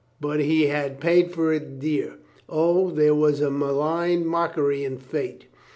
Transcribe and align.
But 0.19 0.39
he 0.39 0.65
had 0.65 0.99
paid 0.99 1.31
for 1.31 1.53
it 1.53 1.77
dear. 1.77 2.17
O, 2.49 2.89
there 2.89 3.13
was 3.13 3.39
a 3.39 3.51
malign 3.51 4.25
mockery 4.25 4.83
in 4.83 4.97
fate. 4.97 5.45